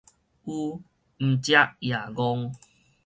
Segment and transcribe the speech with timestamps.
[0.03, 0.09] 有，毋食
[1.77, 2.17] 也戇